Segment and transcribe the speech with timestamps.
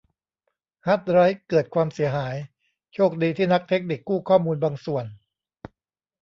[0.85, 2.35] ฮาร์ดไดรฟ์เกิดความเสียหาย
[2.93, 5.05] โชคดีที่นักเทคนิคกู้ข้อมูลบางส่วน